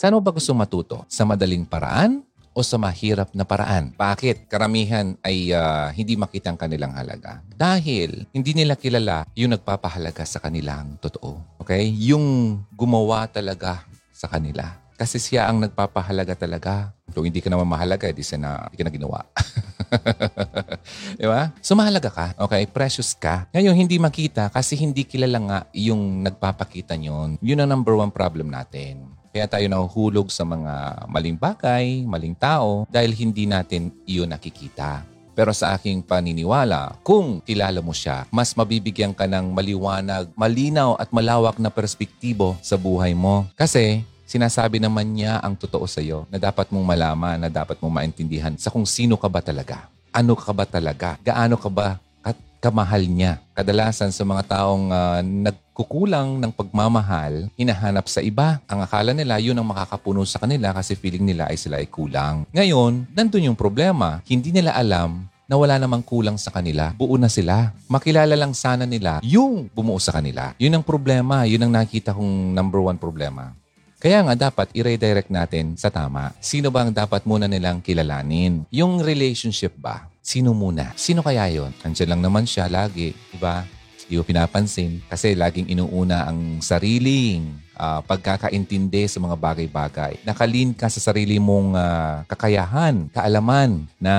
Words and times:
Saan 0.00 0.16
mo 0.16 0.24
ba 0.24 0.32
gusto 0.32 0.56
matuto? 0.56 1.04
Sa 1.12 1.28
madaling 1.28 1.68
paraan 1.68 2.24
o 2.56 2.64
sa 2.64 2.80
mahirap 2.80 3.36
na 3.36 3.44
paraan? 3.44 3.92
Bakit? 4.00 4.48
Karamihan 4.48 5.12
ay 5.20 5.52
ah, 5.52 5.92
hindi 5.92 6.16
makita 6.16 6.48
ang 6.48 6.56
kanilang 6.56 6.96
halaga. 6.96 7.44
Dahil 7.52 8.24
hindi 8.32 8.56
nila 8.56 8.80
kilala 8.80 9.28
yung 9.36 9.52
nagpapahalaga 9.52 10.24
sa 10.24 10.40
kanilang 10.40 10.96
totoo. 11.04 11.60
Okay? 11.60 11.84
Yung 12.00 12.56
gumawa 12.72 13.28
talaga 13.28 13.84
sa 14.08 14.24
kanila. 14.24 14.72
Kasi 14.96 15.20
siya 15.20 15.52
ang 15.52 15.60
nagpapahalaga 15.68 16.32
talaga. 16.32 16.96
Kung 17.12 17.28
hindi 17.28 17.44
ka 17.44 17.52
naman 17.52 17.68
mahalaga, 17.68 18.08
di 18.08 18.24
siya 18.24 18.40
na, 18.40 18.72
hindi 18.72 18.80
ka 18.80 18.84
na 18.88 18.96
ginawa. 18.96 19.20
Di 21.20 21.26
ba? 21.26 21.50
So 21.60 21.74
ka, 21.74 22.26
okay? 22.38 22.66
Precious 22.70 23.12
ka. 23.14 23.46
Ngayon, 23.54 23.74
hindi 23.76 23.96
makita 23.98 24.48
kasi 24.50 24.78
hindi 24.78 25.04
kilala 25.04 25.38
nga 25.38 25.58
yung 25.74 26.22
nagpapakita 26.24 26.94
nyon. 26.96 27.38
Yun 27.42 27.62
ang 27.62 27.70
number 27.70 27.94
one 27.96 28.12
problem 28.12 28.50
natin. 28.50 29.10
Kaya 29.30 29.46
tayo 29.46 29.66
nahuhulog 29.70 30.26
sa 30.34 30.42
mga 30.42 31.06
maling 31.06 31.38
bagay, 31.38 32.02
maling 32.02 32.34
tao, 32.34 32.82
dahil 32.90 33.14
hindi 33.14 33.46
natin 33.46 33.94
iyon 34.02 34.34
nakikita. 34.34 35.06
Pero 35.38 35.54
sa 35.54 35.78
aking 35.78 36.02
paniniwala, 36.02 36.98
kung 37.06 37.38
kilala 37.46 37.78
mo 37.78 37.94
siya, 37.94 38.26
mas 38.34 38.52
mabibigyan 38.58 39.14
ka 39.14 39.30
ng 39.30 39.54
maliwanag, 39.54 40.28
malinaw 40.34 40.98
at 40.98 41.14
malawak 41.14 41.56
na 41.62 41.70
perspektibo 41.70 42.58
sa 42.58 42.74
buhay 42.74 43.14
mo. 43.14 43.46
Kasi 43.54 44.02
sinasabi 44.30 44.78
naman 44.78 45.10
niya 45.10 45.42
ang 45.42 45.58
totoo 45.58 45.90
sa 45.90 45.98
iyo 45.98 46.22
na 46.30 46.38
dapat 46.38 46.70
mong 46.70 46.86
malaman, 46.86 47.36
na 47.42 47.50
dapat 47.50 47.74
mong 47.82 47.90
maintindihan 47.90 48.54
sa 48.54 48.70
kung 48.70 48.86
sino 48.86 49.18
ka 49.18 49.26
ba 49.26 49.42
talaga. 49.42 49.90
Ano 50.14 50.38
ka 50.38 50.54
ba 50.54 50.62
talaga? 50.62 51.18
Gaano 51.18 51.58
ka 51.58 51.66
ba 51.66 51.98
kat- 52.22 52.62
kamahal 52.62 53.10
niya? 53.10 53.42
Kadalasan 53.58 54.14
sa 54.14 54.22
mga 54.22 54.46
taong 54.46 54.86
ah, 54.94 55.18
nagkukulang 55.18 56.38
ng 56.38 56.52
pagmamahal, 56.54 57.50
hinahanap 57.58 58.06
sa 58.06 58.22
iba. 58.22 58.62
Ang 58.70 58.86
akala 58.86 59.10
nila, 59.10 59.42
yun 59.42 59.58
ang 59.58 59.66
makakapuno 59.66 60.22
sa 60.22 60.38
kanila 60.38 60.70
kasi 60.70 60.94
feeling 60.94 61.26
nila 61.26 61.50
ay 61.50 61.58
sila 61.58 61.82
ay 61.82 61.90
kulang. 61.90 62.46
Ngayon, 62.54 63.10
nandun 63.10 63.50
yung 63.50 63.58
problema. 63.58 64.22
Hindi 64.30 64.54
nila 64.54 64.78
alam 64.78 65.26
na 65.50 65.58
wala 65.58 65.74
namang 65.82 66.06
kulang 66.06 66.38
sa 66.38 66.54
kanila. 66.54 66.94
Buo 66.94 67.18
na 67.18 67.26
sila. 67.26 67.74
Makilala 67.90 68.38
lang 68.38 68.54
sana 68.54 68.86
nila 68.86 69.18
yung 69.26 69.66
bumuo 69.74 69.98
sa 69.98 70.14
kanila. 70.14 70.54
Yun 70.62 70.78
ang 70.78 70.86
problema. 70.86 71.42
Yun 71.42 71.66
ang 71.66 71.74
nakita 71.74 72.14
kong 72.14 72.54
number 72.54 72.78
one 72.78 72.94
problema. 72.94 73.50
Kaya 74.00 74.24
nga 74.24 74.48
dapat 74.48 74.72
i-redirect 74.72 75.28
natin 75.28 75.76
sa 75.76 75.92
tama. 75.92 76.32
Sino 76.40 76.72
ba 76.72 76.88
ang 76.88 76.92
dapat 76.96 77.28
muna 77.28 77.44
nilang 77.44 77.84
kilalanin? 77.84 78.64
Yung 78.72 79.04
relationship 79.04 79.76
ba? 79.76 80.08
Sino 80.24 80.56
muna? 80.56 80.96
Sino 80.96 81.20
kaya 81.20 81.44
yon? 81.52 81.68
Andiyan 81.84 82.16
lang 82.16 82.24
naman 82.24 82.48
siya 82.48 82.64
lagi, 82.72 83.12
di 83.12 83.36
ba? 83.36 83.60
Di 84.08 84.16
mo 84.16 84.24
pinapansin 84.24 85.04
kasi 85.04 85.36
laging 85.36 85.68
inuuna 85.68 86.32
ang 86.32 86.64
sariling 86.64 87.44
ah, 87.76 88.00
pagkakaintindi 88.00 89.04
sa 89.04 89.20
mga 89.20 89.36
bagay-bagay. 89.36 90.24
Nakalin 90.24 90.72
ka 90.72 90.88
sa 90.88 90.98
sarili 90.98 91.36
mong 91.36 91.76
ah, 91.76 92.24
kakayahan, 92.24 93.04
kaalaman 93.12 93.84
na 94.00 94.14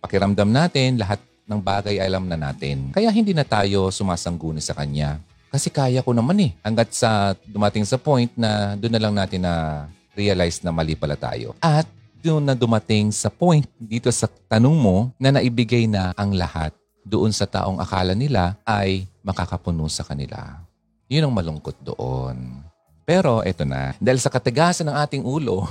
pakiramdam 0.00 0.48
natin, 0.48 0.96
lahat 0.96 1.20
ng 1.44 1.60
bagay 1.60 2.00
alam 2.00 2.24
na 2.24 2.40
natin. 2.40 2.88
Kaya 2.96 3.12
hindi 3.12 3.36
na 3.36 3.44
tayo 3.44 3.92
sumasangguni 3.92 4.64
sa 4.64 4.72
kanya. 4.72 5.20
Kasi 5.54 5.70
kaya 5.70 6.02
ko 6.02 6.10
naman 6.10 6.34
eh. 6.42 6.50
Hanggat 6.66 6.90
sa 6.90 7.38
dumating 7.46 7.86
sa 7.86 7.94
point 7.94 8.26
na 8.34 8.74
doon 8.74 8.90
na 8.90 8.98
lang 8.98 9.14
natin 9.14 9.46
na 9.46 9.86
realize 10.18 10.58
na 10.66 10.74
mali 10.74 10.98
pala 10.98 11.14
tayo. 11.14 11.54
At 11.62 11.86
doon 12.18 12.42
na 12.42 12.58
dumating 12.58 13.14
sa 13.14 13.30
point 13.30 13.62
dito 13.78 14.10
sa 14.10 14.26
tanong 14.26 14.74
mo 14.74 15.14
na 15.14 15.30
naibigay 15.30 15.86
na 15.86 16.10
ang 16.18 16.34
lahat 16.34 16.74
doon 17.06 17.30
sa 17.30 17.46
taong 17.46 17.78
akala 17.78 18.18
nila 18.18 18.58
ay 18.66 19.06
makakapuno 19.22 19.86
sa 19.86 20.02
kanila. 20.02 20.58
Yun 21.06 21.30
ang 21.30 21.34
malungkot 21.38 21.78
doon. 21.86 22.66
Pero 23.04 23.44
eto 23.44 23.68
na, 23.68 23.92
dahil 24.00 24.16
sa 24.16 24.32
katigasan 24.32 24.88
ng 24.88 24.96
ating 24.96 25.22
ulo, 25.28 25.68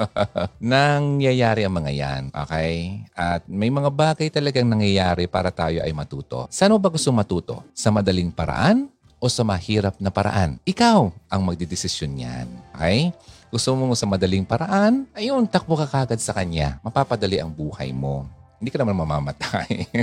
nangyayari 0.60 1.62
ang 1.62 1.78
mga 1.78 1.92
yan. 1.94 2.22
Okay? 2.34 3.06
At 3.14 3.46
may 3.46 3.70
mga 3.70 3.86
bagay 3.94 4.28
talagang 4.34 4.66
nangyayari 4.66 5.30
para 5.30 5.54
tayo 5.54 5.78
ay 5.80 5.94
matuto. 5.94 6.50
Saan 6.50 6.74
mo 6.74 6.82
ba 6.82 6.90
gusto 6.90 7.14
matuto? 7.14 7.62
Sa 7.70 7.94
madaling 7.94 8.34
paraan 8.34 8.90
o 9.26 9.28
sa 9.28 9.42
mahirap 9.42 9.98
na 9.98 10.14
paraan? 10.14 10.62
Ikaw 10.62 11.10
ang 11.26 11.42
magdidesisyon 11.42 12.22
yan. 12.22 12.46
Okay? 12.70 13.10
Gusto 13.50 13.74
mo 13.74 13.90
sa 13.98 14.06
madaling 14.06 14.46
paraan? 14.46 15.10
Ayun, 15.18 15.50
takbo 15.50 15.74
ka 15.74 15.90
kagad 15.90 16.22
sa 16.22 16.30
kanya. 16.30 16.78
Mapapadali 16.86 17.42
ang 17.42 17.50
buhay 17.50 17.90
mo. 17.90 18.30
Hindi 18.62 18.70
ka 18.70 18.78
naman 18.78 18.94
mamamatay. 18.94 19.90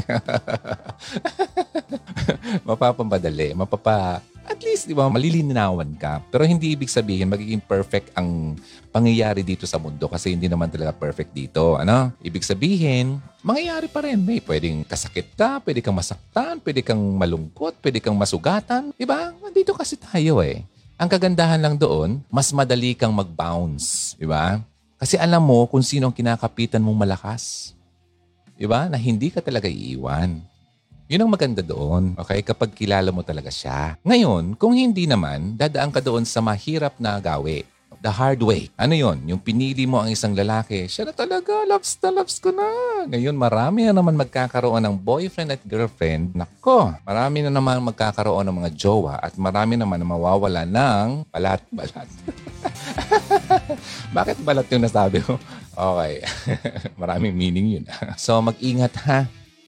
Mapapamadali. 2.68 3.56
Mapapa... 3.56 4.20
At 4.44 4.60
least, 4.60 4.92
di 4.92 4.96
ba, 4.96 5.08
malilinawan 5.08 5.96
ka. 5.96 6.20
Pero 6.28 6.44
hindi 6.44 6.76
ibig 6.76 6.92
sabihin 6.92 7.32
magiging 7.32 7.64
perfect 7.64 8.12
ang 8.14 8.60
pangyayari 8.92 9.42
dito 9.42 9.64
sa 9.64 9.80
mundo 9.80 10.06
kasi 10.12 10.36
hindi 10.36 10.52
naman 10.52 10.68
talaga 10.68 10.92
perfect 10.92 11.32
dito. 11.32 11.80
Ano? 11.80 12.12
Ibig 12.20 12.44
sabihin, 12.44 13.24
mangyayari 13.42 13.88
pa 13.88 14.04
rin. 14.04 14.20
May 14.20 14.44
pwedeng 14.44 14.84
kasakit 14.84 15.34
ka, 15.34 15.64
pwede 15.64 15.80
kang 15.80 15.96
masaktan, 15.96 16.60
pwede 16.60 16.84
kang 16.84 17.02
malungkot, 17.16 17.80
pwede 17.80 18.04
kang 18.04 18.20
masugatan. 18.20 18.92
Di 18.94 19.08
ba? 19.08 19.32
Nandito 19.32 19.72
kasi 19.74 19.96
tayo 19.96 20.44
eh. 20.44 20.62
Ang 21.00 21.10
kagandahan 21.10 21.60
lang 21.60 21.76
doon, 21.76 22.22
mas 22.30 22.54
madali 22.54 22.94
kang 22.94 23.16
mag-bounce. 23.16 24.14
Di 24.20 24.30
ba? 24.30 24.62
Kasi 25.00 25.18
alam 25.20 25.44
mo 25.44 25.66
kung 25.68 25.84
sino 25.84 26.08
ang 26.08 26.16
kinakapitan 26.16 26.80
mong 26.80 27.00
malakas. 27.00 27.74
Di 28.54 28.70
ba? 28.70 28.86
Na 28.88 28.96
hindi 29.00 29.34
ka 29.34 29.42
talaga 29.42 29.66
iiwan. 29.68 30.53
Yun 31.12 31.28
ang 31.28 31.36
maganda 31.36 31.60
doon, 31.60 32.16
okay? 32.16 32.40
Kapag 32.40 32.72
kilala 32.72 33.12
mo 33.12 33.28
talaga 33.28 33.52
siya. 33.52 34.00
Ngayon, 34.08 34.56
kung 34.56 34.72
hindi 34.72 35.04
naman, 35.04 35.60
dadaan 35.60 35.92
ka 35.92 36.00
doon 36.00 36.24
sa 36.24 36.40
mahirap 36.40 36.96
na 36.96 37.20
gawi. 37.20 37.68
The 38.04 38.12
hard 38.12 38.44
way. 38.44 38.68
Ano 38.76 38.96
yon? 38.96 39.24
Yung 39.28 39.40
pinili 39.40 39.84
mo 39.84 40.00
ang 40.00 40.12
isang 40.12 40.36
lalaki, 40.36 40.88
siya 40.92 41.08
na 41.08 41.16
talaga, 41.16 41.64
loves 41.68 42.00
na 42.04 42.10
loves 42.12 42.36
ko 42.40 42.52
na. 42.52 42.68
Ngayon, 43.08 43.36
marami 43.36 43.88
na 43.88 43.96
naman 43.96 44.16
magkakaroon 44.16 44.84
ng 44.84 44.96
boyfriend 45.00 45.56
at 45.56 45.64
girlfriend. 45.64 46.36
Nako, 46.36 46.96
marami 47.04 47.48
na 47.48 47.52
naman 47.52 47.84
magkakaroon 47.84 48.44
ng 48.48 48.58
mga 48.64 48.72
jowa 48.76 49.20
at 49.20 49.36
marami 49.36 49.80
naman 49.80 50.00
na 50.00 50.08
mawawala 50.08 50.64
ng 50.68 51.28
balat-balat. 51.32 52.10
Bakit 54.18 54.40
balat 54.44 54.68
yung 54.72 54.84
nasabi 54.84 55.20
ko? 55.24 55.36
Okay. 55.76 56.24
Maraming 57.02 57.36
meaning 57.36 57.80
yun. 57.80 57.86
so, 58.20 58.40
mag-ingat 58.40 58.96
ha 59.04 59.43